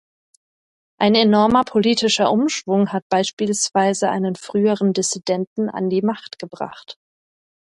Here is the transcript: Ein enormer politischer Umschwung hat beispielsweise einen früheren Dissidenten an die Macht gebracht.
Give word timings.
Ein 0.99 1.13
enormer 1.13 1.63
politischer 1.63 2.31
Umschwung 2.31 2.91
hat 2.91 3.03
beispielsweise 3.07 4.09
einen 4.09 4.33
früheren 4.35 4.93
Dissidenten 4.93 5.69
an 5.69 5.89
die 5.91 6.01
Macht 6.01 6.39
gebracht. 6.39 6.97